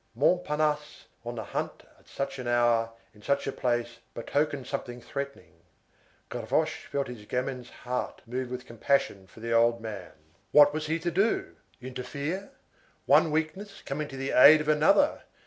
[0.15, 5.59] Montparnasse on the hunt at such an hour, in such a place, betokened something threatening.
[6.29, 10.13] Gavroche felt his gamin's heart moved with compassion for the old man.
[10.51, 11.55] What was he to do?
[11.79, 12.49] Interfere?
[13.05, 15.21] One weakness coming to the aid of another!